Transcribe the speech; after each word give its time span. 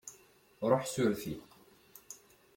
Ruḥ 0.69 0.83
s 0.87 0.95
urti. 1.03 1.35